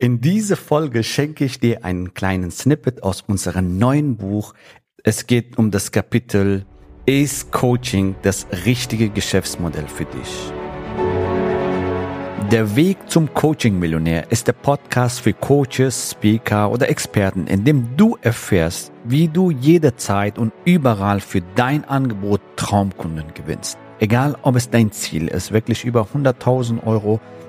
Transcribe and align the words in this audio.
In 0.00 0.20
dieser 0.20 0.54
Folge 0.54 1.02
schenke 1.02 1.44
ich 1.44 1.58
dir 1.58 1.84
einen 1.84 2.14
kleinen 2.14 2.52
Snippet 2.52 3.02
aus 3.02 3.24
unserem 3.26 3.78
neuen 3.78 4.16
Buch. 4.16 4.54
Es 5.02 5.26
geht 5.26 5.58
um 5.58 5.72
das 5.72 5.90
Kapitel 5.90 6.64
Ist 7.04 7.50
Coaching 7.50 8.14
das 8.22 8.46
richtige 8.64 9.08
Geschäftsmodell 9.08 9.88
für 9.88 10.04
dich? 10.04 10.52
Der 12.52 12.76
Weg 12.76 13.10
zum 13.10 13.34
Coaching-Millionär 13.34 14.30
ist 14.30 14.46
der 14.46 14.52
Podcast 14.52 15.18
für 15.18 15.32
Coaches, 15.32 16.12
Speaker 16.12 16.70
oder 16.70 16.88
Experten, 16.88 17.48
in 17.48 17.64
dem 17.64 17.96
du 17.96 18.16
erfährst, 18.22 18.92
wie 19.02 19.26
du 19.26 19.50
jederzeit 19.50 20.38
und 20.38 20.52
überall 20.64 21.18
für 21.18 21.42
dein 21.56 21.84
Angebot 21.84 22.40
Traumkunden 22.54 23.34
gewinnst. 23.34 23.76
Egal, 23.98 24.36
ob 24.42 24.54
es 24.54 24.70
dein 24.70 24.92
Ziel 24.92 25.26
ist, 25.26 25.50
wirklich 25.50 25.84
über 25.84 26.06
100.000 26.14 26.86
Euro 26.86 27.18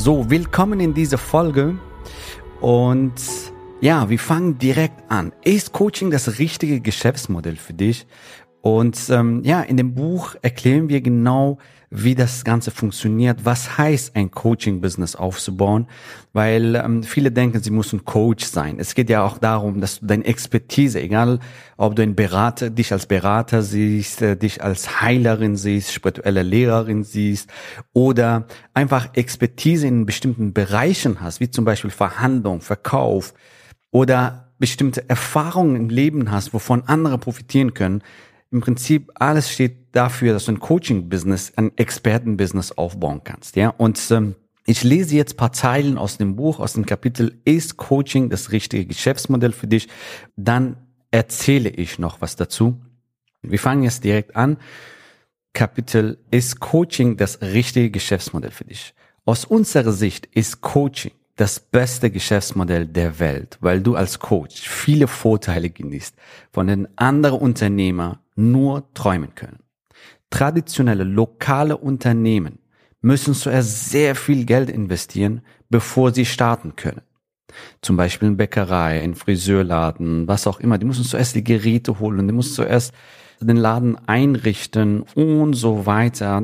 So, 0.00 0.30
willkommen 0.30 0.78
in 0.78 0.94
dieser 0.94 1.18
Folge 1.18 1.76
und 2.60 3.14
ja, 3.80 4.08
wir 4.08 4.18
fangen 4.20 4.56
direkt 4.56 5.10
an. 5.10 5.32
Ist 5.42 5.72
Coaching 5.72 6.12
das 6.12 6.38
richtige 6.38 6.80
Geschäftsmodell 6.80 7.56
für 7.56 7.74
dich? 7.74 8.06
Und 8.68 9.08
ähm, 9.08 9.42
ja, 9.44 9.62
in 9.62 9.78
dem 9.78 9.94
Buch 9.94 10.34
erklären 10.42 10.90
wir 10.90 11.00
genau, 11.00 11.56
wie 11.88 12.14
das 12.14 12.44
Ganze 12.44 12.70
funktioniert, 12.70 13.46
was 13.46 13.78
heißt 13.78 14.14
ein 14.14 14.30
Coaching-Business 14.30 15.16
aufzubauen, 15.16 15.86
weil 16.34 16.74
ähm, 16.74 17.02
viele 17.02 17.32
denken, 17.32 17.62
sie 17.62 17.70
müssen 17.70 18.04
Coach 18.04 18.44
sein. 18.44 18.78
Es 18.78 18.94
geht 18.94 19.08
ja 19.08 19.24
auch 19.24 19.38
darum, 19.38 19.80
dass 19.80 20.00
du 20.00 20.06
deine 20.06 20.26
Expertise, 20.26 21.00
egal 21.00 21.38
ob 21.78 21.96
du 21.96 22.02
ein 22.02 22.14
Berater, 22.14 22.68
dich 22.68 22.92
als 22.92 23.06
Berater 23.06 23.62
siehst, 23.62 24.20
äh, 24.20 24.36
dich 24.36 24.62
als 24.62 25.00
Heilerin 25.00 25.56
siehst, 25.56 25.94
spirituelle 25.94 26.42
Lehrerin 26.42 27.04
siehst 27.04 27.48
oder 27.94 28.46
einfach 28.74 29.14
Expertise 29.14 29.86
in 29.86 30.04
bestimmten 30.04 30.52
Bereichen 30.52 31.22
hast, 31.22 31.40
wie 31.40 31.50
zum 31.50 31.64
Beispiel 31.64 31.90
Verhandlung, 31.90 32.60
Verkauf 32.60 33.32
oder 33.90 34.52
bestimmte 34.58 35.08
Erfahrungen 35.08 35.76
im 35.76 35.88
Leben 35.88 36.30
hast, 36.30 36.52
wovon 36.52 36.82
andere 36.86 37.16
profitieren 37.16 37.72
können, 37.72 38.02
im 38.50 38.60
Prinzip 38.60 39.10
alles 39.14 39.50
steht 39.50 39.76
dafür, 39.92 40.32
dass 40.32 40.46
du 40.46 40.52
ein 40.52 40.60
Coaching-Business, 40.60 41.52
ein 41.56 41.76
Experten-Business 41.76 42.72
aufbauen 42.72 43.22
kannst. 43.24 43.56
Ja, 43.56 43.70
und 43.70 44.00
ähm, 44.10 44.34
ich 44.64 44.84
lese 44.84 45.16
jetzt 45.16 45.36
paar 45.36 45.52
Zeilen 45.52 45.98
aus 45.98 46.18
dem 46.18 46.36
Buch, 46.36 46.60
aus 46.60 46.74
dem 46.74 46.86
Kapitel 46.86 47.40
Ist 47.44 47.76
Coaching 47.76 48.30
das 48.30 48.52
richtige 48.52 48.86
Geschäftsmodell 48.86 49.52
für 49.52 49.66
dich? 49.66 49.88
Dann 50.36 50.76
erzähle 51.10 51.70
ich 51.70 51.98
noch 51.98 52.20
was 52.20 52.36
dazu. 52.36 52.80
Wir 53.42 53.58
fangen 53.58 53.82
jetzt 53.82 54.04
direkt 54.04 54.36
an. 54.36 54.58
Kapitel 55.52 56.18
Ist 56.30 56.60
Coaching 56.60 57.16
das 57.16 57.40
richtige 57.40 57.90
Geschäftsmodell 57.90 58.50
für 58.50 58.64
dich? 58.64 58.94
Aus 59.24 59.44
unserer 59.44 59.92
Sicht 59.92 60.26
ist 60.26 60.60
Coaching 60.60 61.12
das 61.38 61.60
beste 61.60 62.10
Geschäftsmodell 62.10 62.84
der 62.84 63.20
Welt, 63.20 63.58
weil 63.60 63.80
du 63.80 63.94
als 63.94 64.18
Coach 64.18 64.68
viele 64.68 65.06
Vorteile 65.06 65.70
genießt, 65.70 66.16
von 66.50 66.66
den 66.66 66.88
anderen 66.98 67.38
Unternehmer 67.38 68.20
nur 68.34 68.92
träumen 68.92 69.36
können. 69.36 69.60
Traditionelle 70.30 71.04
lokale 71.04 71.76
Unternehmen 71.76 72.58
müssen 73.00 73.34
zuerst 73.34 73.88
sehr 73.88 74.16
viel 74.16 74.46
Geld 74.46 74.68
investieren, 74.68 75.42
bevor 75.70 76.12
sie 76.12 76.24
starten 76.26 76.74
können. 76.74 77.02
Zum 77.82 77.96
Beispiel 77.96 78.28
in 78.28 78.36
Bäckerei, 78.36 79.00
in 79.00 79.14
Friseurladen, 79.14 80.26
was 80.26 80.48
auch 80.48 80.58
immer. 80.58 80.76
Die 80.76 80.86
müssen 80.86 81.04
zuerst 81.04 81.36
die 81.36 81.44
Geräte 81.44 82.00
holen, 82.00 82.26
die 82.26 82.34
müssen 82.34 82.54
zuerst 82.54 82.92
den 83.40 83.56
Laden 83.56 83.96
einrichten 84.08 85.02
und 85.14 85.54
so 85.54 85.86
weiter. 85.86 86.42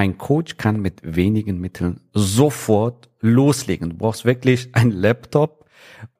Ein 0.00 0.16
Coach 0.16 0.56
kann 0.56 0.80
mit 0.80 1.02
wenigen 1.04 1.60
Mitteln 1.60 2.00
sofort 2.14 3.10
loslegen. 3.20 3.90
Du 3.90 3.96
brauchst 3.98 4.24
wirklich 4.24 4.70
ein 4.72 4.92
Laptop 4.92 5.66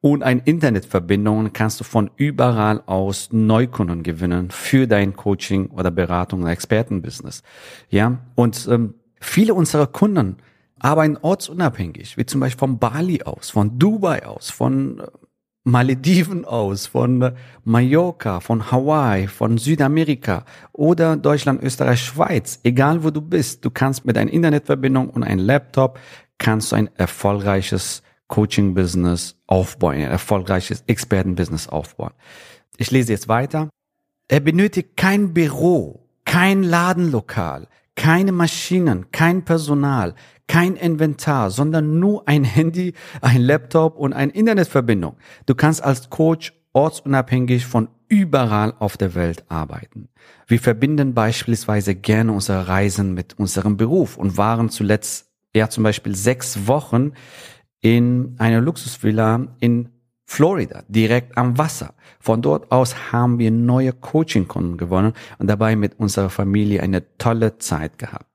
und 0.02 0.22
eine 0.22 0.42
Internetverbindung 0.44 1.54
kannst 1.54 1.80
du 1.80 1.84
von 1.84 2.10
überall 2.16 2.82
aus 2.84 3.30
Neukunden 3.32 4.02
gewinnen 4.02 4.50
für 4.50 4.86
dein 4.86 5.16
Coaching 5.16 5.68
oder 5.70 5.90
Beratung 5.90 6.42
oder 6.42 6.50
Expertenbusiness. 6.50 7.42
Ja, 7.88 8.18
und 8.34 8.68
ähm, 8.70 8.96
viele 9.18 9.54
unserer 9.54 9.86
Kunden 9.86 10.36
arbeiten 10.78 11.16
ortsunabhängig, 11.16 12.18
wie 12.18 12.26
zum 12.26 12.42
Beispiel 12.42 12.58
von 12.58 12.78
Bali 12.78 13.22
aus, 13.22 13.48
von 13.48 13.78
Dubai 13.78 14.26
aus, 14.26 14.50
von 14.50 14.98
äh, 14.98 15.06
Malediven 15.70 16.44
aus, 16.44 16.86
von 16.86 17.32
Mallorca, 17.64 18.40
von 18.40 18.70
Hawaii, 18.70 19.28
von 19.28 19.56
Südamerika 19.58 20.44
oder 20.72 21.16
Deutschland, 21.16 21.62
Österreich, 21.62 22.00
Schweiz, 22.02 22.60
egal 22.64 23.04
wo 23.04 23.10
du 23.10 23.20
bist, 23.20 23.64
du 23.64 23.70
kannst 23.70 24.04
mit 24.04 24.18
einer 24.18 24.32
Internetverbindung 24.32 25.10
und 25.10 25.22
einem 25.22 25.44
Laptop 25.44 25.98
kannst 26.38 26.72
du 26.72 26.76
ein 26.76 26.90
erfolgreiches 26.96 28.02
Coaching-Business 28.28 29.36
aufbauen, 29.46 29.96
ein 29.96 30.02
erfolgreiches 30.02 30.84
Experten-Business 30.86 31.68
aufbauen. 31.68 32.12
Ich 32.76 32.90
lese 32.90 33.12
jetzt 33.12 33.28
weiter. 33.28 33.68
Er 34.28 34.40
benötigt 34.40 34.96
kein 34.96 35.34
Büro, 35.34 36.06
kein 36.24 36.62
Ladenlokal, 36.62 37.68
keine 38.00 38.32
Maschinen, 38.32 39.10
kein 39.12 39.44
Personal, 39.44 40.14
kein 40.48 40.74
Inventar, 40.74 41.50
sondern 41.50 41.98
nur 41.98 42.26
ein 42.26 42.44
Handy, 42.44 42.94
ein 43.20 43.42
Laptop 43.42 43.98
und 43.98 44.14
eine 44.14 44.32
Internetverbindung. 44.32 45.18
Du 45.44 45.54
kannst 45.54 45.84
als 45.84 46.08
Coach 46.08 46.54
ortsunabhängig 46.72 47.66
von 47.66 47.88
überall 48.08 48.72
auf 48.78 48.96
der 48.96 49.14
Welt 49.14 49.44
arbeiten. 49.50 50.08
Wir 50.46 50.60
verbinden 50.60 51.12
beispielsweise 51.12 51.94
gerne 51.94 52.32
unsere 52.32 52.68
Reisen 52.68 53.12
mit 53.12 53.38
unserem 53.38 53.76
Beruf 53.76 54.16
und 54.16 54.38
waren 54.38 54.70
zuletzt 54.70 55.30
ja 55.54 55.68
zum 55.68 55.84
Beispiel 55.84 56.14
sechs 56.14 56.66
Wochen 56.66 57.12
in 57.82 58.34
einer 58.38 58.62
Luxusvilla 58.62 59.48
in 59.60 59.90
Florida, 60.32 60.84
direkt 60.86 61.36
am 61.36 61.58
Wasser. 61.58 61.94
Von 62.20 62.40
dort 62.40 62.70
aus 62.70 63.10
haben 63.10 63.40
wir 63.40 63.50
neue 63.50 63.92
Coaching-Kunden 63.92 64.76
gewonnen 64.78 65.12
und 65.38 65.48
dabei 65.48 65.74
mit 65.74 65.98
unserer 65.98 66.30
Familie 66.30 66.84
eine 66.84 67.18
tolle 67.18 67.58
Zeit 67.58 67.98
gehabt. 67.98 68.26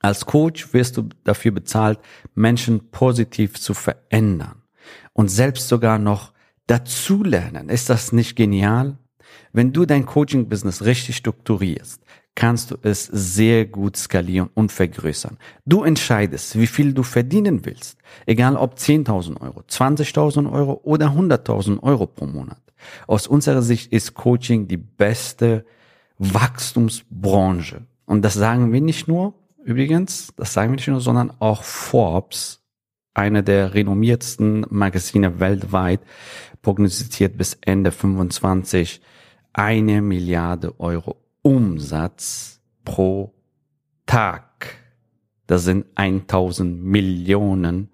Als 0.00 0.26
Coach 0.26 0.74
wirst 0.74 0.96
du 0.96 1.10
dafür 1.22 1.52
bezahlt, 1.52 2.00
Menschen 2.34 2.90
positiv 2.90 3.60
zu 3.60 3.72
verändern 3.72 4.64
und 5.12 5.28
selbst 5.28 5.68
sogar 5.68 6.00
noch 6.00 6.32
dazulernen. 6.66 7.68
Ist 7.68 7.88
das 7.88 8.10
nicht 8.10 8.34
genial? 8.34 8.98
Wenn 9.52 9.72
du 9.72 9.86
dein 9.86 10.06
Coaching-Business 10.06 10.84
richtig 10.84 11.16
strukturierst, 11.16 12.02
kannst 12.34 12.70
du 12.70 12.76
es 12.82 13.04
sehr 13.06 13.66
gut 13.66 13.96
skalieren 13.96 14.48
und 14.54 14.70
vergrößern. 14.70 15.38
Du 15.66 15.82
entscheidest, 15.82 16.56
wie 16.56 16.68
viel 16.68 16.92
du 16.92 17.02
verdienen 17.02 17.64
willst. 17.64 17.98
Egal 18.26 18.56
ob 18.56 18.74
10.000 18.74 19.40
Euro, 19.40 19.64
20.000 19.68 20.52
Euro 20.52 20.80
oder 20.84 21.08
100.000 21.08 21.82
Euro 21.82 22.06
pro 22.06 22.26
Monat. 22.26 22.60
Aus 23.08 23.26
unserer 23.26 23.62
Sicht 23.62 23.92
ist 23.92 24.14
Coaching 24.14 24.68
die 24.68 24.76
beste 24.76 25.64
Wachstumsbranche. 26.18 27.82
Und 28.06 28.22
das 28.22 28.34
sagen 28.34 28.72
wir 28.72 28.80
nicht 28.80 29.08
nur, 29.08 29.34
übrigens, 29.64 30.32
das 30.36 30.52
sagen 30.52 30.70
wir 30.70 30.76
nicht 30.76 30.86
nur, 30.86 31.00
sondern 31.00 31.32
auch 31.40 31.64
Forbes, 31.64 32.62
eine 33.14 33.42
der 33.42 33.74
renommiertesten 33.74 34.64
Magazine 34.70 35.40
weltweit, 35.40 36.00
prognostiziert 36.62 37.36
bis 37.36 37.58
Ende 37.62 37.90
25 37.90 39.00
eine 39.58 40.00
Milliarde 40.02 40.78
Euro 40.78 41.16
Umsatz 41.42 42.60
pro 42.84 43.34
Tag. 44.06 44.76
Das 45.48 45.64
sind 45.64 45.86
1000 45.96 46.80
Millionen 46.80 47.90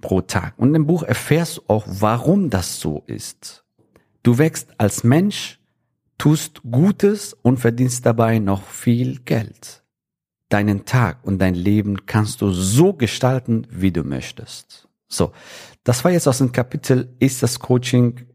pro 0.00 0.20
Tag. 0.20 0.54
Und 0.56 0.72
im 0.76 0.86
Buch 0.86 1.02
erfährst 1.02 1.56
du 1.56 1.62
auch, 1.66 1.84
warum 1.88 2.48
das 2.48 2.78
so 2.78 3.02
ist. 3.08 3.64
Du 4.22 4.38
wächst 4.38 4.68
als 4.78 5.02
Mensch, 5.02 5.58
tust 6.16 6.62
Gutes 6.62 7.34
und 7.34 7.58
verdienst 7.58 8.06
dabei 8.06 8.38
noch 8.38 8.62
viel 8.62 9.18
Geld 9.18 9.82
deinen 10.48 10.84
Tag 10.84 11.18
und 11.24 11.40
dein 11.40 11.56
Leben 11.56 12.06
kannst 12.06 12.40
du 12.40 12.50
so 12.50 12.92
gestalten, 12.92 13.66
wie 13.70 13.90
du 13.90 14.04
möchtest. 14.04 14.88
So, 15.08 15.32
das 15.82 16.04
war 16.04 16.12
jetzt 16.12 16.28
aus 16.28 16.38
dem 16.38 16.52
Kapitel, 16.52 17.12
ist 17.18 17.42
das 17.42 17.58
Coaching 17.58 18.26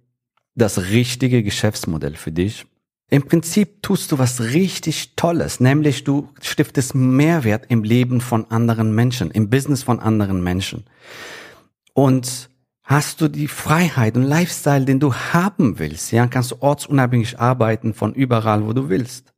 das 0.60 0.90
richtige 0.90 1.42
Geschäftsmodell 1.42 2.16
für 2.16 2.32
dich? 2.32 2.66
Im 3.10 3.24
Prinzip 3.24 3.82
tust 3.82 4.12
du 4.12 4.20
was 4.20 4.40
richtig 4.42 5.16
Tolles, 5.16 5.60
nämlich 5.60 6.04
du 6.04 6.30
stiftest 6.42 6.94
Mehrwert 6.94 7.66
im 7.70 7.84
Leben 7.84 8.22
von 8.22 8.46
anderen 8.52 8.94
Menschen, 8.94 9.32
im 9.32 9.50
Business 9.50 9.82
von 9.82 10.00
anderen 10.00 10.44
Menschen. 10.44 10.84
Und 11.94 12.50
Hast 12.90 13.22
du 13.22 13.28
die 13.28 13.48
Freiheit 13.48 14.18
und 14.18 14.24
Lifestyle, 14.24 14.84
den 14.84 15.00
du 15.00 15.14
haben 15.14 15.78
willst? 15.78 16.12
Ja, 16.12 16.26
kannst 16.26 16.50
du 16.50 16.56
ortsunabhängig 16.60 17.40
arbeiten 17.40 17.94
von 17.94 18.16
überall, 18.16 18.66
wo 18.66 18.74
du 18.74 18.90
willst. 18.90 19.32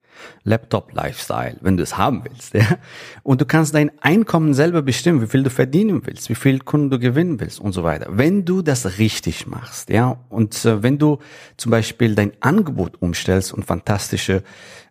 Laptop-Lifestyle, 0.43 1.57
wenn 1.61 1.77
du 1.77 1.83
es 1.83 1.97
haben 1.97 2.23
willst. 2.23 2.53
Ja? 2.53 2.77
Und 3.23 3.41
du 3.41 3.45
kannst 3.45 3.75
dein 3.75 3.91
Einkommen 4.01 4.53
selber 4.53 4.81
bestimmen, 4.81 5.21
wie 5.21 5.27
viel 5.27 5.43
du 5.43 5.49
verdienen 5.49 6.01
willst, 6.05 6.29
wie 6.29 6.35
viel 6.35 6.59
Kunden 6.59 6.89
du 6.89 6.99
gewinnen 6.99 7.39
willst 7.39 7.59
und 7.59 7.73
so 7.73 7.83
weiter. 7.83 8.07
Wenn 8.09 8.45
du 8.45 8.61
das 8.61 8.97
richtig 8.97 9.47
machst, 9.47 9.89
ja, 9.89 10.19
und 10.29 10.65
äh, 10.65 10.83
wenn 10.83 10.97
du 10.97 11.19
zum 11.57 11.71
Beispiel 11.71 12.15
dein 12.15 12.33
Angebot 12.41 13.01
umstellst 13.01 13.53
und 13.53 13.65
fantastische, 13.65 14.43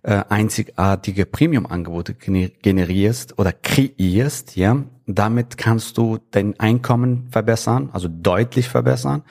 äh, 0.03 0.25
einzigartige 0.29 1.27
Premium-Angebote 1.27 2.15
generierst 2.15 3.39
oder 3.39 3.53
kreierst, 3.53 4.57
ja, 4.57 4.85
damit 5.07 5.59
kannst 5.59 5.99
du 5.99 6.19
dein 6.31 6.59
Einkommen 6.59 7.29
verbessern, 7.31 7.91
also 7.93 8.09
deutlich 8.09 8.69
verbessern. 8.69 9.23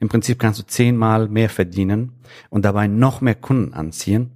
Im 0.00 0.08
Prinzip 0.08 0.38
kannst 0.38 0.60
du 0.60 0.66
zehnmal 0.66 1.28
mehr 1.28 1.50
verdienen 1.50 2.12
und 2.50 2.64
dabei 2.64 2.86
noch 2.86 3.20
mehr 3.20 3.34
Kunden 3.34 3.74
anziehen 3.74 4.30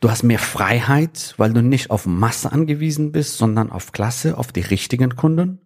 Du 0.00 0.10
hast 0.10 0.22
mehr 0.22 0.38
Freiheit, 0.38 1.34
weil 1.38 1.52
du 1.52 1.62
nicht 1.62 1.90
auf 1.90 2.06
Masse 2.06 2.52
angewiesen 2.52 3.12
bist, 3.12 3.38
sondern 3.38 3.70
auf 3.70 3.92
Klasse, 3.92 4.36
auf 4.36 4.52
die 4.52 4.60
richtigen 4.60 5.16
Kunden. 5.16 5.60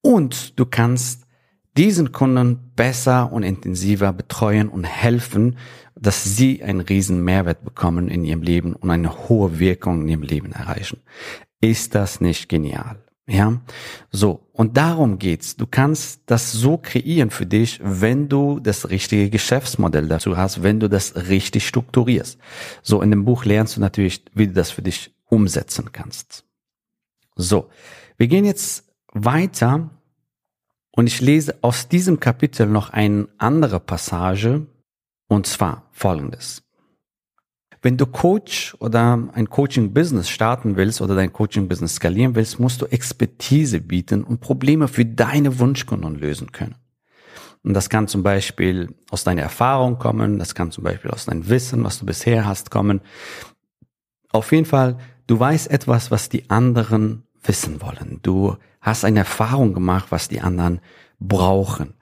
Und 0.00 0.58
du 0.58 0.64
kannst 0.64 1.26
diesen 1.76 2.12
Kunden 2.12 2.72
besser 2.74 3.30
und 3.32 3.42
intensiver 3.42 4.12
betreuen 4.12 4.68
und 4.68 4.84
helfen, 4.84 5.58
dass 5.94 6.24
sie 6.24 6.62
einen 6.62 6.80
riesen 6.80 7.22
Mehrwert 7.22 7.64
bekommen 7.64 8.08
in 8.08 8.24
ihrem 8.24 8.42
Leben 8.42 8.74
und 8.74 8.90
eine 8.90 9.28
hohe 9.28 9.58
Wirkung 9.58 10.02
in 10.02 10.08
ihrem 10.08 10.22
Leben 10.22 10.52
erreichen. 10.52 11.02
Ist 11.60 11.94
das 11.94 12.20
nicht 12.20 12.48
genial? 12.48 13.04
Ja, 13.30 13.60
so. 14.10 14.48
Und 14.52 14.78
darum 14.78 15.18
geht's. 15.18 15.54
Du 15.56 15.66
kannst 15.66 16.22
das 16.26 16.50
so 16.50 16.78
kreieren 16.78 17.30
für 17.30 17.44
dich, 17.44 17.78
wenn 17.82 18.30
du 18.30 18.58
das 18.58 18.88
richtige 18.88 19.28
Geschäftsmodell 19.28 20.08
dazu 20.08 20.38
hast, 20.38 20.62
wenn 20.62 20.80
du 20.80 20.88
das 20.88 21.14
richtig 21.28 21.68
strukturierst. 21.68 22.38
So, 22.82 23.02
in 23.02 23.10
dem 23.10 23.26
Buch 23.26 23.44
lernst 23.44 23.76
du 23.76 23.82
natürlich, 23.82 24.24
wie 24.32 24.46
du 24.46 24.54
das 24.54 24.70
für 24.70 24.80
dich 24.80 25.14
umsetzen 25.26 25.92
kannst. 25.92 26.44
So. 27.36 27.68
Wir 28.16 28.28
gehen 28.28 28.46
jetzt 28.46 28.90
weiter 29.12 29.90
und 30.90 31.06
ich 31.06 31.20
lese 31.20 31.58
aus 31.60 31.88
diesem 31.88 32.20
Kapitel 32.20 32.66
noch 32.66 32.90
eine 32.90 33.28
andere 33.36 33.78
Passage 33.78 34.66
und 35.28 35.46
zwar 35.46 35.86
folgendes. 35.92 36.62
Wenn 37.80 37.96
du 37.96 38.06
Coach 38.06 38.76
oder 38.80 39.28
ein 39.32 39.48
Coaching-Business 39.48 40.28
starten 40.28 40.76
willst 40.76 41.00
oder 41.00 41.14
dein 41.14 41.32
Coaching-Business 41.32 41.96
skalieren 41.96 42.34
willst, 42.34 42.58
musst 42.58 42.82
du 42.82 42.86
Expertise 42.86 43.80
bieten 43.80 44.24
und 44.24 44.40
Probleme 44.40 44.88
für 44.88 45.04
deine 45.04 45.58
Wunschkunden 45.58 46.16
lösen 46.16 46.50
können. 46.52 46.74
Und 47.62 47.74
das 47.74 47.88
kann 47.88 48.08
zum 48.08 48.22
Beispiel 48.22 48.94
aus 49.10 49.24
deiner 49.24 49.42
Erfahrung 49.42 49.98
kommen, 49.98 50.38
das 50.38 50.54
kann 50.54 50.70
zum 50.70 50.84
Beispiel 50.84 51.10
aus 51.10 51.26
deinem 51.26 51.48
Wissen, 51.48 51.84
was 51.84 51.98
du 51.98 52.06
bisher 52.06 52.46
hast, 52.46 52.70
kommen. 52.70 53.00
Auf 54.30 54.52
jeden 54.52 54.64
Fall, 54.64 54.98
du 55.26 55.38
weißt 55.38 55.70
etwas, 55.70 56.10
was 56.10 56.28
die 56.28 56.50
anderen 56.50 57.24
wissen 57.42 57.80
wollen. 57.80 58.20
Du 58.22 58.56
hast 58.80 59.04
eine 59.04 59.20
Erfahrung 59.20 59.74
gemacht, 59.74 60.06
was 60.10 60.28
die 60.28 60.40
anderen 60.40 60.80
brauchen. 61.18 61.94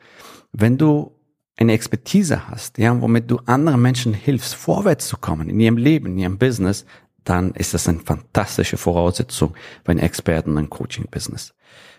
Wenn 0.52 0.79
du 0.79 1.16
eine 1.56 1.73
Expertise 1.73 2.49
hast, 2.49 2.79
ja, 2.79 3.00
womit 3.00 3.31
du 3.31 3.38
anderen 3.47 3.81
Menschen 3.81 4.12
hilfst, 4.12 4.55
vorwärts 4.55 5.08
zu 5.08 5.17
kommen 5.17 5.49
in 5.49 5.58
ihrem 5.58 5.79
Leben, 5.79 6.06
in 6.06 6.19
ihrem 6.19 6.38
Business, 6.38 6.85
dann 7.25 7.53
ist 7.53 7.75
das 7.75 7.88
eine 7.88 8.00
fantastische 8.00 8.76
Voraussetzung 8.76 9.55
für 9.85 9.91
einen 9.91 10.00
Experten 10.00 10.56
ein 10.58 10.70
Coaching-Business. 10.70 11.55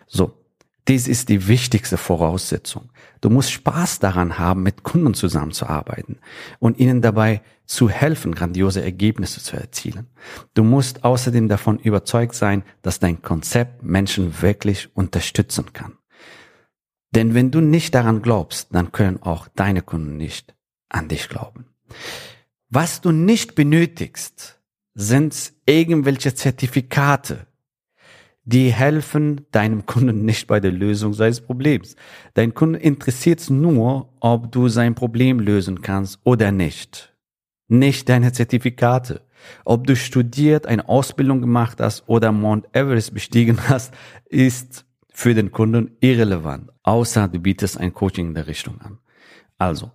So. 0.07 0.33
Dies 0.88 1.09
ist 1.09 1.27
die 1.27 1.50
wichtigste 1.50 1.98
Voraussetzung. 1.98 2.92
Du 3.19 3.30
musst 3.30 3.51
Spaß 3.51 4.00
daran 4.00 4.39
haben, 4.39 4.63
mit 4.63 4.83
Kunden 4.83 5.13
zusammenzuarbeiten 5.13 6.19
und 6.59 6.80
ihnen 6.80 7.01
dabei 7.01 7.42
zu 7.65 7.89
helfen, 7.89 8.33
grandiose 8.33 8.81
Ergebnisse 8.81 9.44
zu 9.44 9.57
erzielen. 9.57 10.07
Du 10.54 10.63
musst 10.63 11.04
außerdem 11.04 11.50
davon 11.50 11.77
überzeugt 11.80 12.36
sein, 12.36 12.63
dass 12.83 13.00
dein 13.00 13.21
Konzept 13.21 13.83
Menschen 13.83 14.42
wirklich 14.42 14.95
unterstützen 14.95 15.74
kann. 15.74 15.96
Denn 17.12 17.33
wenn 17.33 17.51
du 17.51 17.62
nicht 17.62 17.95
daran 17.95 18.21
glaubst, 18.21 18.74
dann 18.74 18.92
können 18.92 19.21
auch 19.21 19.48
deine 19.56 19.81
Kunden 19.81 20.18
nicht 20.18 20.56
an 20.89 21.07
dich 21.07 21.30
glauben. 21.30 21.65
Was 22.69 23.01
du 23.01 23.12
nicht 23.12 23.56
benötigst, 23.56 24.59
sind 24.94 25.54
irgendwelche 25.65 26.33
Zertifikate, 26.33 27.48
die 28.44 28.71
helfen 28.71 29.45
deinem 29.51 29.86
Kunden 29.86 30.24
nicht 30.24 30.48
bei 30.48 30.59
der 30.59 30.71
Lösung 30.71 31.13
seines 31.13 31.42
Problems. 31.42 31.98
Dein 32.33 32.54
Kunden 32.54 32.75
interessiert 32.75 33.42
es 33.42 33.50
nur, 33.50 34.09
ob 34.21 34.51
du 34.54 34.69
sein 34.69 34.95
Problem 34.95 35.42
lösen 35.42 35.81
kannst 35.81 36.19
oder 36.24 36.51
nicht. 36.51 37.13
Nicht 37.68 38.07
deine 38.07 38.31
Zertifikate. 38.31 39.21
Ob 39.65 39.86
du 39.86 39.95
studiert, 39.95 40.65
eine 40.65 40.88
Ausbildung 40.88 41.42
gemacht 41.42 41.81
hast 41.81 42.07
oder 42.07 42.31
Mount 42.31 42.68
Everest 42.74 43.13
bestiegen 43.13 43.59
hast, 43.68 43.94
ist 44.25 44.86
für 45.18 45.34
den 45.34 45.52
Kunden 45.52 45.98
irrelevant, 46.00 46.69
außer 46.84 47.28
du 47.28 47.40
bietest 47.40 47.80
ein 47.80 47.92
Coaching 47.92 48.28
in 48.28 48.34
der 48.36 48.46
Richtung 48.46 48.80
an. 48.81 49.00
Also, 49.58 49.92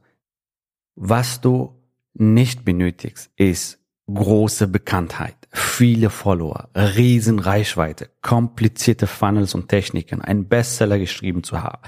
was 0.96 1.40
du 1.40 1.80
nicht 2.12 2.64
benötigst, 2.64 3.30
ist 3.36 3.78
große 4.12 4.66
Bekanntheit, 4.66 5.36
viele 5.52 6.10
Follower, 6.10 6.70
riesen 6.74 7.38
Reichweite, 7.38 8.10
komplizierte 8.20 9.06
Funnels 9.06 9.54
und 9.54 9.68
Techniken, 9.68 10.22
einen 10.22 10.48
Bestseller 10.48 10.98
geschrieben 10.98 11.44
zu 11.44 11.62
haben 11.62 11.82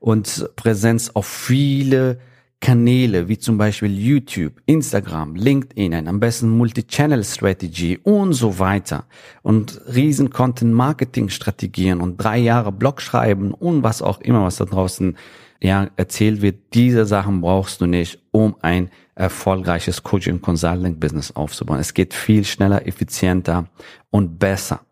und 0.00 0.50
Präsenz 0.56 1.10
auf 1.10 1.28
viele 1.28 2.18
Kanäle 2.62 3.26
wie 3.26 3.38
zum 3.38 3.58
Beispiel 3.58 3.90
YouTube, 3.90 4.62
Instagram, 4.66 5.34
LinkedIn, 5.34 6.06
am 6.06 6.20
besten 6.20 6.48
Multi-Channel 6.48 7.24
Strategy 7.24 7.98
und 8.04 8.34
so 8.34 8.60
weiter 8.60 9.04
und 9.42 9.80
riesen 9.92 10.30
Content 10.30 10.72
Marketing 10.72 11.28
Strategien 11.28 12.00
und 12.00 12.18
drei 12.18 12.38
Jahre 12.38 12.70
Blog 12.70 13.02
schreiben 13.02 13.52
und 13.52 13.82
was 13.82 14.00
auch 14.00 14.20
immer, 14.20 14.44
was 14.44 14.56
da 14.56 14.64
draußen 14.64 15.16
ja 15.60 15.88
erzählt 15.96 16.40
wird. 16.40 16.72
Diese 16.72 17.04
Sachen 17.04 17.40
brauchst 17.40 17.80
du 17.80 17.86
nicht, 17.86 18.20
um 18.30 18.54
ein 18.62 18.90
erfolgreiches 19.16 20.04
Coaching 20.04 20.40
Consulting 20.40 21.00
Business 21.00 21.32
aufzubauen. 21.32 21.80
Es 21.80 21.94
geht 21.94 22.14
viel 22.14 22.44
schneller, 22.44 22.86
effizienter 22.86 23.66
und 24.10 24.38
besser. 24.38 24.82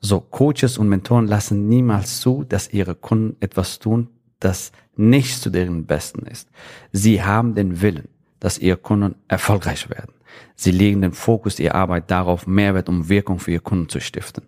So, 0.00 0.20
Coaches 0.20 0.78
und 0.78 0.88
Mentoren 0.88 1.26
lassen 1.26 1.68
niemals 1.68 2.20
zu, 2.20 2.44
dass 2.48 2.72
ihre 2.72 2.94
Kunden 2.94 3.36
etwas 3.40 3.78
tun, 3.78 4.08
das 4.40 4.72
nicht 4.96 5.40
zu 5.40 5.50
deren 5.50 5.86
Besten 5.86 6.26
ist. 6.26 6.48
Sie 6.92 7.22
haben 7.22 7.54
den 7.54 7.80
Willen, 7.80 8.08
dass 8.38 8.58
ihre 8.58 8.76
Kunden 8.76 9.16
erfolgreich 9.28 9.90
werden. 9.90 10.12
Sie 10.54 10.70
legen 10.70 11.02
den 11.02 11.12
Fokus 11.12 11.58
ihrer 11.58 11.74
Arbeit 11.74 12.10
darauf, 12.10 12.46
Mehrwert 12.46 12.88
und 12.88 13.08
Wirkung 13.08 13.38
für 13.38 13.52
ihre 13.52 13.62
Kunden 13.62 13.88
zu 13.88 14.00
stiften. 14.00 14.44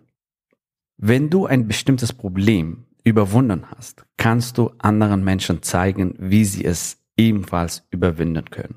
Wenn 0.97 1.29
du 1.29 1.45
ein 1.45 1.67
bestimmtes 1.67 2.13
Problem 2.13 2.85
überwunden 3.03 3.65
hast, 3.75 4.05
kannst 4.17 4.57
du 4.57 4.71
anderen 4.77 5.23
Menschen 5.23 5.61
zeigen, 5.61 6.15
wie 6.17 6.45
sie 6.45 6.63
es 6.63 6.97
ebenfalls 7.17 7.83
überwinden 7.91 8.49
können. 8.49 8.75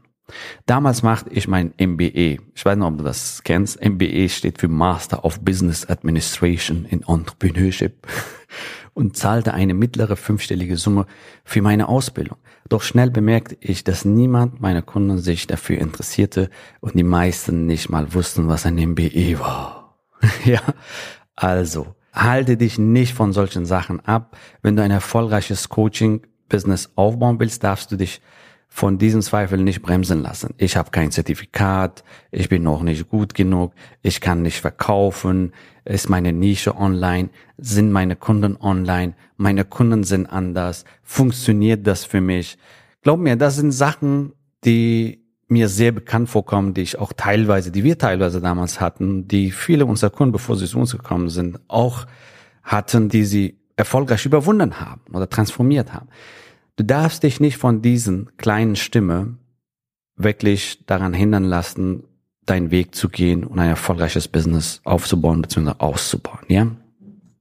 Damals 0.66 1.02
machte 1.02 1.30
ich 1.30 1.46
mein 1.46 1.73
MBA. 1.78 2.42
Ich 2.54 2.64
weiß 2.64 2.76
nicht, 2.76 2.87
ob 2.87 2.99
du 2.99 3.04
das 3.04 3.42
kennst. 3.44 3.85
MBA 3.85 4.28
steht 4.28 4.58
für 4.58 4.68
Master 4.68 5.25
of 5.25 5.40
Business 5.40 5.88
Administration 5.88 6.85
in 6.85 7.02
Entrepreneurship 7.06 8.06
und 8.96 9.14
zahlte 9.14 9.52
eine 9.52 9.74
mittlere 9.74 10.16
fünfstellige 10.16 10.78
Summe 10.78 11.04
für 11.44 11.60
meine 11.60 11.86
Ausbildung. 11.86 12.38
Doch 12.70 12.80
schnell 12.80 13.10
bemerkte 13.10 13.54
ich, 13.60 13.84
dass 13.84 14.06
niemand 14.06 14.62
meiner 14.62 14.80
Kunden 14.80 15.18
sich 15.18 15.46
dafür 15.46 15.78
interessierte 15.78 16.48
und 16.80 16.94
die 16.94 17.02
meisten 17.02 17.66
nicht 17.66 17.90
mal 17.90 18.14
wussten, 18.14 18.48
was 18.48 18.64
ein 18.64 18.76
MBA 18.76 19.38
war. 19.38 19.98
ja, 20.46 20.62
also 21.36 21.94
halte 22.14 22.56
dich 22.56 22.78
nicht 22.78 23.12
von 23.12 23.34
solchen 23.34 23.66
Sachen 23.66 24.00
ab. 24.00 24.34
Wenn 24.62 24.76
du 24.76 24.82
ein 24.82 24.90
erfolgreiches 24.90 25.68
Coaching-Business 25.68 26.92
aufbauen 26.96 27.38
willst, 27.38 27.64
darfst 27.64 27.92
du 27.92 27.96
dich 27.96 28.22
von 28.76 28.99
diesen 28.99 29.23
Zweifeln 29.23 29.64
nicht 29.64 29.80
bremsen 29.80 30.21
lassen. 30.21 30.52
Ich 30.59 30.76
habe 30.76 30.90
kein 30.90 31.11
Zertifikat, 31.11 32.04
ich 32.30 32.50
bin 32.50 32.62
noch 32.62 32.83
nicht 32.83 33.09
gut 33.09 33.33
genug, 33.33 33.73
ich 34.02 34.21
kann 34.21 34.42
nicht 34.42 34.61
verkaufen, 34.61 35.54
ist 35.87 36.11
meine 36.11 36.35
Nische 36.35 36.76
online, 36.76 37.30
sind 37.56 37.90
meine 37.90 38.16
Kunden 38.16 38.59
online, 38.61 39.14
meine 39.38 39.64
Kunden 39.64 40.04
sind 40.04 40.26
anders, 40.26 40.85
funktioniert 41.02 41.87
das 41.87 42.04
für 42.04 42.21
mich? 42.21 42.59
Glaub 43.00 43.18
mir, 43.18 43.37
das 43.37 43.56
sind 43.56 43.73
Sachen, 43.73 44.35
die 44.62 45.25
mir 45.49 45.71
sehr 45.71 45.92
bekannt 45.92 46.28
vorkommen, 46.28 46.75
die 46.75 46.83
ich 46.83 46.99
auch 46.99 47.14
teilweise, 47.14 47.71
die 47.71 47.83
wir 47.83 47.97
teilweise 47.97 48.42
damals 48.42 48.78
hatten, 48.78 49.26
die 49.26 49.52
viele 49.52 49.87
unserer 49.87 50.11
Kunden, 50.11 50.33
bevor 50.33 50.54
sie 50.54 50.66
zu 50.66 50.78
uns 50.78 50.92
gekommen 50.92 51.30
sind, 51.30 51.61
auch 51.68 52.04
hatten, 52.62 53.09
die 53.09 53.25
sie 53.25 53.59
erfolgreich 53.75 54.26
überwunden 54.26 54.80
haben 54.80 55.00
oder 55.14 55.30
transformiert 55.30 55.95
haben. 55.95 56.09
Du 56.76 56.85
darfst 56.85 57.23
dich 57.23 57.40
nicht 57.40 57.56
von 57.56 57.83
diesen 57.83 58.37
kleinen 58.37 58.76
Stimme 58.76 59.38
wirklich 60.16 60.85
daran 60.87 61.14
hindern 61.14 61.45
lassen, 61.45 62.04
deinen 62.45 62.71
Weg 62.71 62.95
zu 62.95 63.09
gehen 63.09 63.45
und 63.45 63.59
ein 63.59 63.68
erfolgreiches 63.68 64.28
Business 64.28 64.80
aufzubauen 64.85 65.42
bzw. 65.42 65.73
auszubauen, 65.78 66.45
ja? 66.49 66.71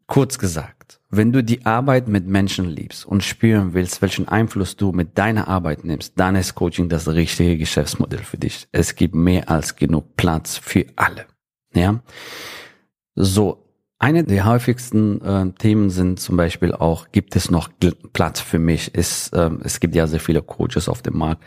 Kurz 0.08 0.38
gesagt, 0.38 1.00
wenn 1.10 1.32
du 1.32 1.44
die 1.44 1.65
Arbeit 1.65 2.08
mit 2.08 2.27
Menschen 2.27 2.65
liebst 2.65 3.06
und 3.06 3.24
spüren 3.24 3.74
willst, 3.74 4.01
welchen 4.01 4.27
Einfluss 4.27 4.75
du 4.75 4.92
mit 4.92 5.18
deiner 5.18 5.48
Arbeit 5.48 5.84
nimmst, 5.84 6.13
dann 6.18 6.36
ist 6.36 6.56
Coaching 6.56 6.89
das 6.89 7.08
richtige 7.08 7.58
Geschäftsmodell 7.58 8.24
für 8.24 8.38
dich. 8.38 8.68
Es 8.72 8.96
gibt 8.96 9.15
mehr 9.15 9.50
als 9.50 9.75
genug 9.75 10.15
Platz 10.15 10.58
für 10.58 10.86
alle. 10.96 11.25
Ja. 11.74 12.01
So. 13.15 13.64
Eine 13.97 14.25
der 14.25 14.45
häufigsten 14.45 15.21
äh, 15.21 15.51
Themen 15.53 15.89
sind 15.89 16.19
zum 16.19 16.35
Beispiel 16.35 16.73
auch, 16.73 17.11
gibt 17.13 17.35
es 17.37 17.49
noch 17.49 17.69
Platz 18.11 18.41
für 18.41 18.59
mich? 18.59 18.93
Ist, 18.93 19.33
äh, 19.33 19.49
es 19.63 19.79
gibt 19.79 19.95
ja 19.95 20.05
sehr 20.05 20.19
viele 20.19 20.41
Coaches 20.41 20.89
auf 20.89 21.01
dem 21.01 21.17
Markt. 21.17 21.43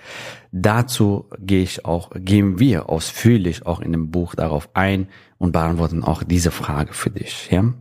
Dazu 0.50 1.28
gehe 1.38 1.62
ich 1.62 1.84
auch, 1.84 2.10
gehen 2.14 2.58
wir 2.58 2.88
ausführlich 2.88 3.66
auch 3.66 3.80
in 3.80 3.92
dem 3.92 4.10
Buch 4.10 4.34
darauf 4.34 4.70
ein 4.72 5.08
und 5.36 5.52
beantworten 5.52 6.02
auch 6.02 6.22
diese 6.22 6.50
Frage 6.50 6.94
für 6.94 7.10
dich. 7.10 7.50
Ja? 7.50 7.74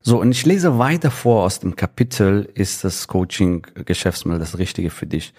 So, 0.00 0.20
und 0.20 0.32
ich 0.32 0.44
lese 0.44 0.78
weiter 0.78 1.10
vor 1.10 1.44
aus 1.44 1.60
dem 1.60 1.74
Kapitel, 1.74 2.46
ist 2.54 2.84
das 2.84 3.08
Coaching-Geschäftsmodell 3.08 4.40
das 4.40 4.58
Richtige 4.58 4.90
für 4.90 5.06
dich? 5.06 5.32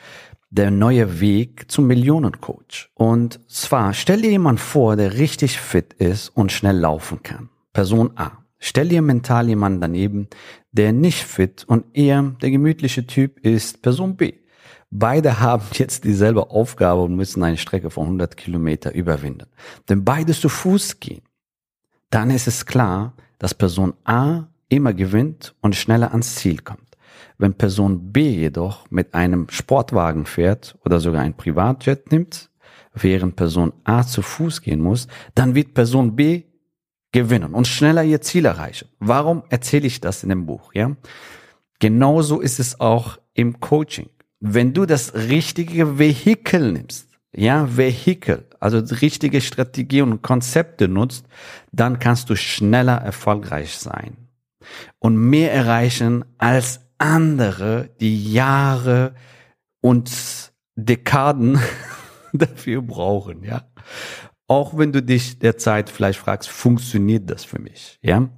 Der 0.50 0.72
neue 0.72 1.20
Weg 1.20 1.70
zum 1.70 1.86
Millionencoach. 1.86 2.90
Und 2.96 3.40
zwar, 3.48 3.94
stell 3.94 4.24
dir 4.24 4.32
jemand 4.32 4.60
vor, 4.60 4.96
der 4.96 5.14
richtig 5.20 5.60
fit 5.60 5.94
ist 5.94 6.30
und 6.30 6.52
schnell 6.52 6.80
laufen 6.80 7.22
kann. 7.22 7.50
Person 7.76 8.12
A. 8.16 8.32
Stell 8.58 8.88
dir 8.88 9.02
mental 9.02 9.50
jemanden 9.50 9.82
daneben, 9.82 10.30
der 10.72 10.94
nicht 10.94 11.22
fit 11.26 11.66
und 11.68 11.86
eher 11.94 12.24
der 12.42 12.50
gemütliche 12.50 13.06
Typ 13.06 13.38
ist 13.42 13.82
Person 13.82 14.16
B. 14.16 14.36
Beide 14.92 15.42
haben 15.42 15.66
jetzt 15.74 16.06
dieselbe 16.06 16.52
Aufgabe 16.52 17.02
und 17.02 17.18
müssen 17.18 17.44
eine 17.44 17.58
Strecke 17.58 17.90
von 17.90 18.06
100 18.06 18.38
Kilometer 18.38 18.94
überwinden. 18.94 19.48
Denn 19.90 20.06
beide 20.06 20.32
zu 20.32 20.48
Fuß 20.48 21.02
gehen. 21.02 21.24
Dann 22.10 22.30
ist 22.30 22.48
es 22.48 22.66
klar, 22.66 23.14
dass 23.40 23.54
Person 23.54 23.94
A 24.06 24.48
immer 24.70 24.94
gewinnt 24.94 25.54
und 25.60 25.76
schneller 25.76 26.12
ans 26.12 26.36
Ziel 26.36 26.60
kommt. 26.60 26.98
Wenn 27.38 27.56
Person 27.56 28.14
B 28.14 28.30
jedoch 28.30 28.90
mit 28.90 29.14
einem 29.14 29.48
Sportwagen 29.50 30.26
fährt 30.26 30.78
oder 30.86 31.02
sogar 31.02 31.24
ein 31.24 31.36
Privatjet 31.36 32.10
nimmt, 32.10 32.50
während 32.94 33.36
Person 33.36 33.74
A 33.84 34.04
zu 34.04 34.22
Fuß 34.22 34.62
gehen 34.62 34.80
muss, 34.80 35.10
dann 35.34 35.56
wird 35.56 35.74
Person 35.74 36.16
B 36.16 36.44
gewinnen 37.16 37.54
und 37.54 37.66
schneller 37.66 38.04
ihr 38.04 38.20
Ziel 38.20 38.44
erreichen. 38.44 38.90
Warum 39.00 39.44
erzähle 39.48 39.88
ich 39.88 40.02
das 40.02 40.22
in 40.22 40.28
dem 40.28 40.46
Buch? 40.46 40.74
Ja, 40.74 40.98
genauso 41.80 42.42
ist 42.42 42.60
es 42.60 42.82
auch 42.82 43.18
im 43.34 43.62
Coaching. 43.62 44.10
Wenn 44.42 44.74
du 44.74 44.86
das 44.86 45.14
richtige 45.14 45.98
Vehikel 45.98 46.74
nimmst, 46.74 47.08
ja, 47.34 47.78
Vehikel, 47.78 48.46
also 48.60 48.80
richtige 48.96 49.40
Strategie 49.40 50.02
und 50.02 50.24
Konzepte 50.24 50.90
nutzt, 50.90 51.26
dann 51.72 52.00
kannst 52.00 52.30
du 52.30 52.36
schneller 52.36 52.98
erfolgreich 52.98 53.78
sein 53.78 54.18
und 55.00 55.16
mehr 55.16 55.54
erreichen 55.54 56.26
als 56.38 56.82
andere, 56.98 57.92
die 58.02 58.34
Jahre 58.34 59.16
und 59.80 60.52
Dekaden 60.76 61.60
dafür 62.34 62.82
brauchen, 62.82 63.46
ja. 63.46 63.64
Auch 64.48 64.78
wenn 64.78 64.92
du 64.92 65.02
dich 65.02 65.40
derzeit 65.40 65.90
vielleicht 65.90 66.20
fragst, 66.20 66.50
funktioniert 66.50 67.30
das 67.30 67.44
für 67.44 67.60
mich, 67.60 68.00
ja? 68.02 68.30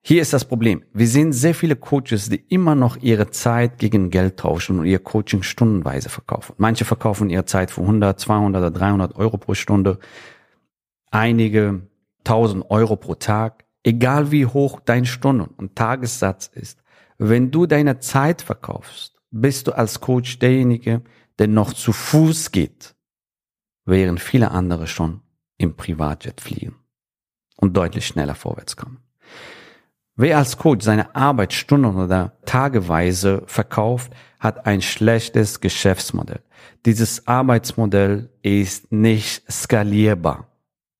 Hier 0.00 0.22
ist 0.22 0.32
das 0.32 0.46
Problem. 0.46 0.84
Wir 0.94 1.08
sehen 1.08 1.32
sehr 1.32 1.54
viele 1.54 1.76
Coaches, 1.76 2.30
die 2.30 2.42
immer 2.48 2.74
noch 2.74 2.96
ihre 2.96 3.30
Zeit 3.30 3.78
gegen 3.78 4.10
Geld 4.10 4.38
tauschen 4.38 4.78
und 4.78 4.86
ihr 4.86 5.00
Coaching 5.00 5.42
stundenweise 5.42 6.08
verkaufen. 6.08 6.54
Manche 6.56 6.84
verkaufen 6.84 7.28
ihre 7.28 7.44
Zeit 7.44 7.70
für 7.70 7.82
100, 7.82 8.18
200 8.18 8.60
oder 8.62 8.70
300 8.70 9.16
Euro 9.16 9.36
pro 9.36 9.54
Stunde. 9.54 9.98
Einige 11.10 11.82
1000 12.20 12.70
Euro 12.70 12.96
pro 12.96 13.16
Tag 13.16 13.64
egal 13.88 14.30
wie 14.30 14.46
hoch 14.46 14.80
dein 14.84 15.06
Stunden- 15.06 15.54
und 15.56 15.74
Tagessatz 15.74 16.46
ist, 16.46 16.82
wenn 17.16 17.50
du 17.50 17.66
deine 17.66 17.98
Zeit 17.98 18.42
verkaufst, 18.42 19.20
bist 19.30 19.66
du 19.66 19.72
als 19.72 20.00
Coach 20.00 20.38
derjenige, 20.38 21.02
der 21.38 21.48
noch 21.48 21.72
zu 21.72 21.92
Fuß 21.92 22.52
geht, 22.52 22.94
während 23.84 24.20
viele 24.20 24.50
andere 24.50 24.86
schon 24.86 25.22
im 25.58 25.74
Privatjet 25.74 26.40
fliegen 26.40 26.76
und 27.56 27.76
deutlich 27.76 28.06
schneller 28.06 28.34
vorwärts 28.34 28.76
kommen. 28.76 28.98
Wer 30.16 30.38
als 30.38 30.56
Coach 30.56 30.84
seine 30.84 31.14
Arbeit 31.14 31.52
Stunden 31.52 31.96
oder 31.96 32.32
tageweise 32.44 33.42
verkauft, 33.46 34.12
hat 34.40 34.66
ein 34.66 34.82
schlechtes 34.82 35.60
Geschäftsmodell. 35.60 36.40
Dieses 36.86 37.28
Arbeitsmodell 37.28 38.30
ist 38.42 38.90
nicht 38.90 39.50
skalierbar. 39.50 40.48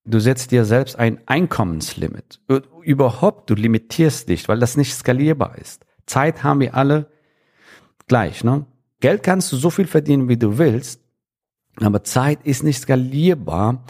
Du 0.04 0.20
setzt 0.20 0.52
dir 0.52 0.64
selbst 0.64 0.96
ein 0.98 1.20
Einkommenslimit. 1.26 2.40
Überhaupt, 2.82 3.50
du 3.50 3.54
limitierst 3.54 4.28
dich, 4.28 4.48
weil 4.48 4.58
das 4.58 4.76
nicht 4.76 4.94
skalierbar 4.94 5.58
ist. 5.58 5.84
Zeit 6.06 6.42
haben 6.44 6.60
wir 6.60 6.74
alle 6.74 7.10
gleich, 8.06 8.42
ne? 8.44 8.66
Geld 9.00 9.22
kannst 9.22 9.52
du 9.52 9.56
so 9.56 9.70
viel 9.70 9.86
verdienen, 9.86 10.28
wie 10.28 10.36
du 10.36 10.58
willst, 10.58 11.00
aber 11.76 12.02
Zeit 12.02 12.44
ist 12.44 12.64
nicht 12.64 12.80
skalierbar. 12.80 13.84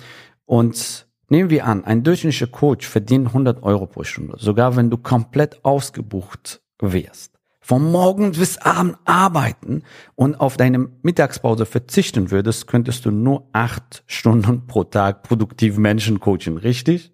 Und 0.49 1.07
nehmen 1.29 1.51
wir 1.51 1.67
an, 1.67 1.85
ein 1.85 2.03
durchschnittlicher 2.03 2.47
Coach 2.47 2.89
verdient 2.89 3.29
100 3.29 3.63
Euro 3.63 3.87
pro 3.87 4.03
Stunde, 4.03 4.37
sogar 4.39 4.77
wenn 4.77 4.89
du 4.89 4.97
komplett 4.97 5.63
ausgebucht 5.63 6.63
wärst 6.81 7.39
vom 7.69 7.93
Morgen 7.93 8.33
bis 8.33 8.57
Abend 8.57 8.97
arbeiten 9.05 9.83
und 10.15 10.41
auf 10.41 10.57
deine 10.57 10.89
Mittagspause 11.03 11.67
verzichten 11.67 12.31
würdest, 12.31 12.67
könntest 12.67 13.05
du 13.05 13.11
nur 13.11 13.47
acht 13.53 14.05
Stunden 14.07 14.67
pro 14.67 14.85
Tag 14.85 15.23
produktiv 15.23 15.77
Menschen 15.77 16.19
coachen, 16.19 16.57
richtig? 16.57 17.13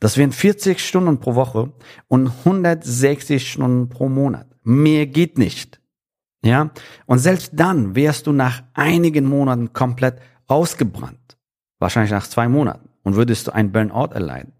Das 0.00 0.16
wären 0.16 0.32
40 0.32 0.80
Stunden 0.80 1.20
pro 1.20 1.34
Woche 1.34 1.70
und 2.08 2.28
160 2.28 3.52
Stunden 3.52 3.90
pro 3.90 4.08
Monat. 4.08 4.46
Mehr 4.62 5.04
geht 5.04 5.36
nicht. 5.36 5.82
Ja? 6.42 6.70
Und 7.04 7.18
selbst 7.18 7.50
dann 7.52 7.94
wärst 7.94 8.26
du 8.26 8.32
nach 8.32 8.62
einigen 8.72 9.26
Monaten 9.26 9.74
komplett 9.74 10.18
ausgebrannt. 10.46 11.21
Wahrscheinlich 11.82 12.12
nach 12.12 12.28
zwei 12.28 12.46
Monaten. 12.46 12.88
Und 13.02 13.16
würdest 13.16 13.48
du 13.48 13.54
ein 13.54 13.72
Burnout 13.72 14.14
erleiden. 14.14 14.52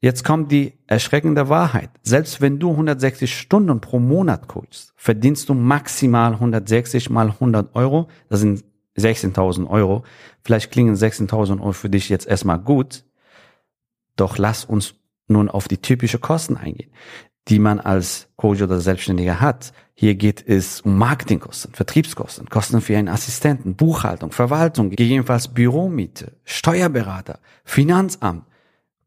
Jetzt 0.00 0.24
kommt 0.24 0.50
die 0.50 0.72
erschreckende 0.88 1.48
Wahrheit. 1.48 1.90
Selbst 2.02 2.40
wenn 2.40 2.58
du 2.58 2.72
160 2.72 3.38
Stunden 3.38 3.80
pro 3.80 4.00
Monat 4.00 4.48
coachst, 4.48 4.92
verdienst 4.96 5.48
du 5.48 5.54
maximal 5.54 6.32
160 6.32 7.08
mal 7.08 7.28
100 7.28 7.76
Euro. 7.76 8.08
Das 8.28 8.40
sind 8.40 8.64
16.000 8.98 9.68
Euro. 9.68 10.02
Vielleicht 10.42 10.72
klingen 10.72 10.96
16.000 10.96 11.60
Euro 11.60 11.70
für 11.70 11.88
dich 11.88 12.08
jetzt 12.08 12.26
erstmal 12.26 12.58
gut. 12.58 13.04
Doch 14.16 14.36
lass 14.36 14.64
uns 14.64 14.96
nun 15.28 15.48
auf 15.48 15.68
die 15.68 15.78
typische 15.78 16.18
Kosten 16.18 16.56
eingehen, 16.56 16.90
die 17.48 17.58
man 17.58 17.80
als 17.80 18.28
Coach 18.36 18.62
oder 18.62 18.80
Selbstständiger 18.80 19.40
hat. 19.40 19.72
Hier 19.94 20.14
geht 20.14 20.46
es 20.46 20.82
um 20.82 20.98
Marketingkosten, 20.98 21.72
Vertriebskosten, 21.72 22.48
Kosten 22.50 22.80
für 22.80 22.96
einen 22.96 23.08
Assistenten, 23.08 23.76
Buchhaltung, 23.76 24.32
Verwaltung, 24.32 24.90
gegebenenfalls 24.90 25.48
Büromiete, 25.48 26.32
Steuerberater, 26.44 27.38
Finanzamt, 27.64 28.44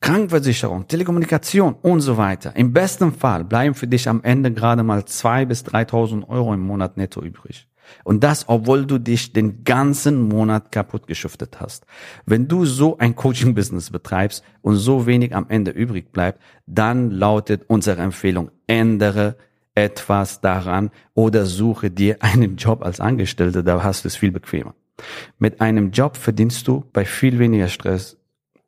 Krankenversicherung, 0.01 0.87
Telekommunikation 0.87 1.75
und 1.81 2.01
so 2.01 2.17
weiter. 2.17 2.55
Im 2.55 2.73
besten 2.73 3.13
Fall 3.13 3.43
bleiben 3.43 3.75
für 3.75 3.87
dich 3.87 4.07
am 4.07 4.23
Ende 4.23 4.51
gerade 4.53 4.83
mal 4.83 5.05
zwei 5.05 5.45
bis 5.45 5.65
3.000 5.65 6.27
Euro 6.27 6.53
im 6.53 6.61
Monat 6.61 6.97
netto 6.97 7.21
übrig. 7.21 7.68
Und 8.03 8.23
das, 8.23 8.47
obwohl 8.47 8.85
du 8.85 8.97
dich 8.97 9.33
den 9.33 9.63
ganzen 9.63 10.21
Monat 10.27 10.71
kaputt 10.71 11.07
geschuftet 11.07 11.59
hast. 11.59 11.85
Wenn 12.25 12.47
du 12.47 12.65
so 12.65 12.97
ein 12.97 13.15
Coaching-Business 13.15 13.91
betreibst 13.91 14.43
und 14.61 14.75
so 14.75 15.05
wenig 15.05 15.35
am 15.35 15.45
Ende 15.49 15.71
übrig 15.71 16.11
bleibt, 16.11 16.41
dann 16.65 17.11
lautet 17.11 17.63
unsere 17.67 18.01
Empfehlung, 18.01 18.51
ändere 18.67 19.35
etwas 19.75 20.41
daran 20.41 20.91
oder 21.13 21.45
suche 21.45 21.91
dir 21.91 22.17
einen 22.21 22.57
Job 22.57 22.83
als 22.83 22.99
Angestellter, 22.99 23.63
da 23.63 23.83
hast 23.83 24.03
du 24.03 24.07
es 24.07 24.15
viel 24.15 24.31
bequemer. 24.31 24.75
Mit 25.37 25.61
einem 25.61 25.91
Job 25.91 26.17
verdienst 26.17 26.67
du 26.67 26.83
bei 26.91 27.05
viel 27.05 27.39
weniger 27.39 27.69
Stress 27.69 28.17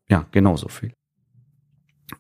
ja 0.10 0.25
genauso 0.32 0.68
viel. 0.68 0.94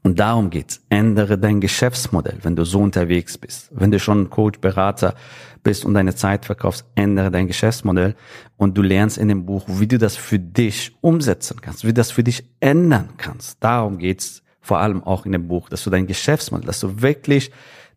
Und 0.03 0.19
darum 0.19 0.49
geht's. 0.49 0.81
Ändere 0.89 1.37
dein 1.37 1.61
Geschäftsmodell, 1.61 2.39
wenn 2.41 2.55
du 2.55 2.65
so 2.65 2.79
unterwegs 2.79 3.37
bist. 3.37 3.69
Wenn 3.71 3.91
du 3.91 3.99
schon 3.99 4.29
Coach, 4.29 4.59
Berater 4.59 5.15
bist 5.63 5.85
und 5.85 5.93
deine 5.93 6.15
Zeit 6.15 6.45
verkaufst, 6.45 6.85
ändere 6.95 7.31
dein 7.31 7.47
Geschäftsmodell 7.47 8.15
und 8.57 8.77
du 8.77 8.81
lernst 8.81 9.17
in 9.17 9.27
dem 9.27 9.45
Buch, 9.45 9.65
wie 9.67 9.87
du 9.87 9.97
das 9.97 10.15
für 10.15 10.39
dich 10.39 10.95
umsetzen 11.01 11.61
kannst, 11.61 11.83
wie 11.83 11.89
du 11.89 11.93
das 11.93 12.11
für 12.11 12.23
dich 12.23 12.45
ändern 12.59 13.09
kannst. 13.17 13.57
Darum 13.63 13.97
geht's 13.97 14.41
vor 14.59 14.79
allem 14.79 15.03
auch 15.03 15.25
in 15.25 15.31
dem 15.31 15.47
Buch, 15.47 15.69
dass 15.69 15.83
du 15.83 15.89
dein 15.89 16.07
Geschäftsmodell, 16.07 16.67
dass 16.67 16.79
du 16.79 17.01
wirklich 17.01 17.51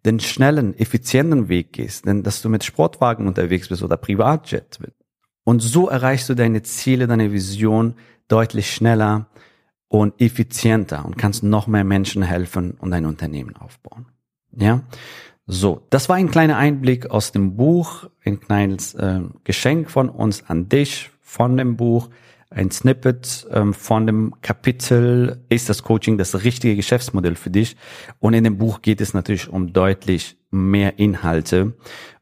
den 0.05 0.21
schnellen, 0.21 0.77
effizienten 0.79 1.49
Weg 1.49 1.73
gehst, 1.73 2.07
denn 2.07 2.23
dass 2.23 2.43
du 2.43 2.49
mit 2.49 2.65
Sportwagen 2.65 3.27
unterwegs 3.27 3.69
bist 3.69 3.83
oder 3.83 3.97
Privatjet. 3.97 4.79
Und 5.45 5.61
so 5.61 5.89
erreichst 5.89 6.29
du 6.29 6.35
deine 6.35 6.63
Ziele, 6.63 7.07
deine 7.07 7.33
Vision 7.33 7.95
deutlich 8.29 8.71
schneller 8.73 9.29
und 9.89 10.21
effizienter 10.21 11.05
und 11.05 11.17
kannst 11.17 11.43
noch 11.43 11.67
mehr 11.67 11.85
Menschen 11.85 12.23
helfen 12.23 12.73
und 12.73 12.91
dein 12.91 13.07
Unternehmen 13.07 13.57
aufbauen. 13.57 14.07
Ja, 14.57 14.83
so, 15.47 15.87
das 15.91 16.09
war 16.09 16.17
ein 16.17 16.31
kleiner 16.31 16.57
Einblick 16.57 17.11
aus 17.11 17.33
dem 17.33 17.57
Buch, 17.57 18.09
ein 18.25 18.41
kleines 18.41 18.95
äh, 18.95 19.21
Geschenk 19.45 19.91
von 19.91 20.09
uns 20.09 20.49
an 20.49 20.69
dich 20.69 21.11
von 21.21 21.57
dem 21.57 21.77
Buch. 21.77 22.09
ein 22.51 22.71
Snippet 22.71 23.47
ähm, 23.51 23.75
von 23.75 24.07
dem 24.07 24.35
Kapitel, 24.41 25.45
ist 25.49 25.69
das 25.69 25.83
Coaching 25.83 26.19
das 26.19 26.45
richtige 26.45 26.77
Geschäftsmodell 26.77 27.35
für 27.35 27.51
dich? 27.51 27.77
Und 28.21 28.33
in 28.33 28.45
dem 28.45 28.59
Buch 28.59 28.81
geht 28.81 29.01
es 29.01 29.13
natürlich 29.13 29.49
um 29.49 29.73
deutlich 29.73 30.37
mehr 30.51 30.99
Inhalte 30.99 31.75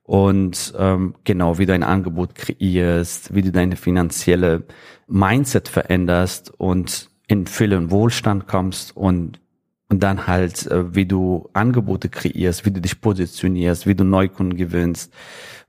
und 0.05 0.75
ähm, 0.77 1.15
genau, 1.25 1.59
wie 1.59 1.67
du 1.67 1.73
ein 1.73 1.83
Angebot 1.83 2.35
kreierst, 2.35 3.35
wie 3.35 3.43
du 3.43 3.53
deine 3.53 3.77
finanzielle 3.77 4.65
Mindset 5.07 5.69
veränderst 5.69 6.53
und 6.59 7.11
in 7.27 7.47
Fülle 7.47 7.79
und 7.79 7.91
Wohlstand 7.91 8.47
kommst 8.47 8.97
und 8.97 9.41
und 9.89 10.03
dann 10.03 10.27
halt, 10.27 10.67
äh, 10.69 10.95
wie 10.95 11.05
du 11.05 11.51
Angebote 11.53 12.09
kreierst, 12.09 12.65
wie 12.65 12.71
du 12.71 12.81
dich 12.81 13.03
positionierst, 13.03 13.87
wie 13.87 13.95
du 13.95 14.05
Neukunden 14.05 14.57
gewinnst, 14.57 15.13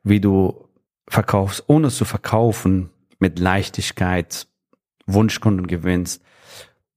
wie 0.01 0.21
du 0.21 0.69
verkaufst, 1.09 1.65
ohne 1.67 1.89
zu 1.89 2.05
verkaufen, 2.05 2.89
mit 3.19 3.37
Leichtigkeit 3.37 4.47
Wunschkunden 5.07 5.67
gewinnst 5.67 6.21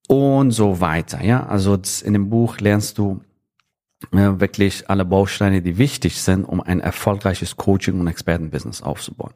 und 0.06 0.52
so 0.52 0.80
weiter. 0.80 1.22
Ja, 1.24 1.46
also 1.46 1.76
in 2.04 2.12
dem 2.12 2.30
Buch 2.30 2.60
lernst 2.60 2.98
du 2.98 3.22
äh, 4.12 4.38
wirklich 4.38 4.88
alle 4.88 5.04
Bausteine, 5.04 5.62
die 5.62 5.78
wichtig 5.78 6.20
sind, 6.20 6.44
um 6.44 6.60
ein 6.60 6.80
erfolgreiches 6.80 7.56
Coaching 7.56 7.98
und 7.98 8.06
Expertenbusiness 8.06 8.82
aufzubauen. 8.82 9.32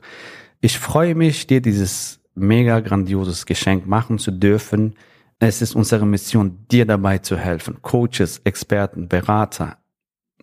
Ich 0.61 0.79
freue 0.79 1.17
mich, 1.17 1.47
dir 1.49 1.61
dieses 1.61 2.21
mega 2.37 2.79
grandioses 2.81 3.47
Geschenk 3.47 3.87
machen 3.87 4.19
zu 4.19 4.31
dürfen. 4.31 4.95
Es 5.43 5.63
ist 5.63 5.75
unsere 5.75 6.05
Mission, 6.05 6.67
dir 6.71 6.85
dabei 6.85 7.17
zu 7.17 7.35
helfen, 7.39 7.81
Coaches, 7.81 8.43
Experten, 8.45 9.09
Berater, 9.09 9.79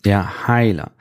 ja, 0.03 0.47
Heiler, 0.47 0.91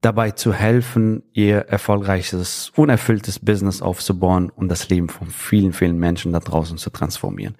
dabei 0.00 0.30
zu 0.30 0.54
helfen, 0.54 1.24
ihr 1.32 1.58
erfolgreiches, 1.62 2.70
unerfülltes 2.76 3.40
Business 3.40 3.82
aufzubauen 3.82 4.50
und 4.50 4.68
das 4.68 4.88
Leben 4.90 5.08
von 5.08 5.26
vielen, 5.26 5.72
vielen 5.72 5.98
Menschen 5.98 6.32
da 6.32 6.38
draußen 6.38 6.78
zu 6.78 6.90
transformieren. 6.90 7.56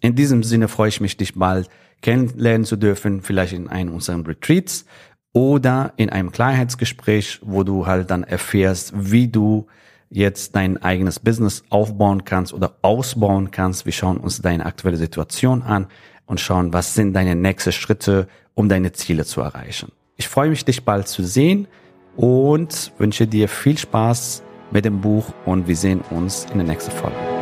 In 0.00 0.14
diesem 0.14 0.44
Sinne 0.44 0.68
freue 0.68 0.90
ich 0.90 1.00
mich, 1.00 1.16
dich 1.16 1.34
bald 1.34 1.68
kennenlernen 2.00 2.64
zu 2.64 2.76
dürfen, 2.76 3.22
vielleicht 3.22 3.54
in 3.54 3.66
einem 3.66 3.94
unserer 3.94 4.24
Retreats 4.24 4.86
oder 5.32 5.94
in 5.96 6.10
einem 6.10 6.30
Klarheitsgespräch, 6.30 7.40
wo 7.42 7.64
du 7.64 7.86
halt 7.86 8.08
dann 8.12 8.22
erfährst, 8.22 8.92
wie 8.94 9.26
du 9.26 9.66
jetzt 10.12 10.54
dein 10.54 10.76
eigenes 10.82 11.18
Business 11.18 11.64
aufbauen 11.70 12.24
kannst 12.24 12.52
oder 12.52 12.76
ausbauen 12.82 13.50
kannst. 13.50 13.86
Wir 13.86 13.92
schauen 13.92 14.18
uns 14.18 14.40
deine 14.40 14.66
aktuelle 14.66 14.98
Situation 14.98 15.62
an 15.62 15.86
und 16.26 16.38
schauen, 16.38 16.72
was 16.72 16.94
sind 16.94 17.14
deine 17.14 17.34
nächsten 17.34 17.72
Schritte, 17.72 18.28
um 18.54 18.68
deine 18.68 18.92
Ziele 18.92 19.24
zu 19.24 19.40
erreichen. 19.40 19.90
Ich 20.16 20.28
freue 20.28 20.50
mich, 20.50 20.64
dich 20.64 20.84
bald 20.84 21.08
zu 21.08 21.24
sehen 21.24 21.66
und 22.16 22.92
wünsche 22.98 23.26
dir 23.26 23.48
viel 23.48 23.78
Spaß 23.78 24.42
mit 24.70 24.84
dem 24.84 25.00
Buch 25.00 25.24
und 25.46 25.66
wir 25.66 25.76
sehen 25.76 26.02
uns 26.10 26.46
in 26.52 26.58
der 26.58 26.66
nächsten 26.66 26.92
Folge. 26.92 27.41